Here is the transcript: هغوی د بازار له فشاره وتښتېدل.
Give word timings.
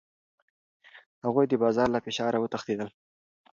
هغوی 1.25 1.45
د 1.49 1.53
بازار 1.63 1.87
له 1.95 1.99
فشاره 2.05 2.37
وتښتېدل. 2.39 2.89